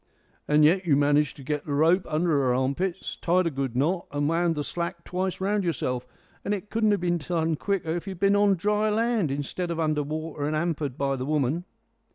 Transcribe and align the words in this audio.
"And 0.47 0.65
yet 0.65 0.87
you 0.87 0.95
managed 0.97 1.35
to 1.37 1.43
get 1.43 1.63
the 1.67 1.75
rope 1.75 2.07
under 2.09 2.29
her 2.31 2.55
armpits, 2.55 3.15
tied 3.17 3.45
a 3.45 3.51
good 3.51 3.75
knot, 3.75 4.07
and 4.11 4.27
wound 4.27 4.55
the 4.55 4.63
slack 4.63 5.03
twice 5.03 5.39
round 5.39 5.63
yourself! 5.63 6.07
And 6.43 6.55
it 6.55 6.71
couldn't 6.71 6.89
have 6.89 7.01
been 7.01 7.19
done 7.19 7.55
quicker 7.55 7.95
if 7.97 8.07
you 8.07 8.11
had 8.13 8.19
been 8.19 8.35
on 8.35 8.55
dry 8.55 8.89
land, 8.89 9.29
instead 9.29 9.69
of 9.69 9.79
under 9.79 10.01
water 10.01 10.45
and 10.47 10.55
'ampered 10.55 10.97
by 10.97 11.17
the 11.17 11.25
woman." 11.27 11.65